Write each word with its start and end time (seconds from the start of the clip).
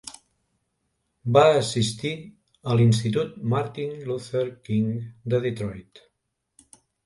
Va 1.37 1.43
assistir 1.57 2.13
a 2.71 2.79
l'Institut 2.81 3.37
Martin 3.53 3.95
Luther 4.11 4.45
King 4.67 4.91
de 5.35 5.45
Detroit. 5.49 6.07